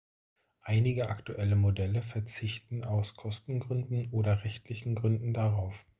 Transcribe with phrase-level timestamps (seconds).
[0.63, 5.85] Einige aktuelle Modelle verzichten aus Kostengründen oder rechtlichen Gründen darauf.